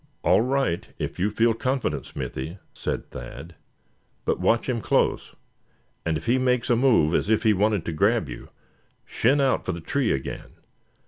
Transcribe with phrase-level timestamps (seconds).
[0.23, 3.53] "All right, if you feel confident, Smithy;" said Thad;
[4.25, 5.35] "but watch him close;
[6.03, 8.49] and if he makes a move as if he wanted to grab you,
[9.05, 10.53] shin out for the tree again.